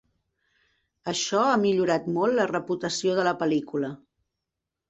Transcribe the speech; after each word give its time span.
Això 1.11 1.43
ha 1.49 1.59
millorat 1.65 2.09
molt 2.17 2.39
la 2.39 2.49
reputació 2.53 3.19
de 3.21 3.27
la 3.29 3.35
pel·lícula. 3.43 3.93